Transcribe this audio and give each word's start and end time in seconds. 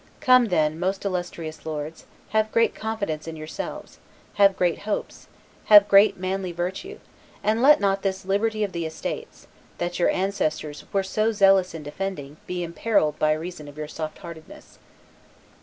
Come, 0.19 0.45
then, 0.45 0.79
most 0.79 1.05
illustrious 1.05 1.63
lords, 1.63 2.07
have 2.29 2.51
great 2.51 2.73
confidence 2.73 3.27
in 3.27 3.35
yourselves, 3.35 3.99
have 4.33 4.57
great 4.57 4.79
hopes, 4.79 5.27
have 5.65 5.87
great 5.87 6.17
manly 6.17 6.51
virtue, 6.51 6.97
and 7.43 7.61
let 7.61 7.79
not 7.79 8.01
this 8.01 8.25
liberty 8.25 8.63
of 8.63 8.71
the 8.71 8.87
estates, 8.87 9.45
that 9.77 9.99
your 9.99 10.09
ancestors 10.09 10.85
were 10.91 11.03
so 11.03 11.31
zealous 11.31 11.75
in 11.75 11.83
defending, 11.83 12.37
be 12.47 12.63
imperilled 12.63 13.19
by 13.19 13.31
reason 13.33 13.67
of 13.67 13.77
your 13.77 13.87
soft 13.87 14.17
heartedness." 14.17 14.79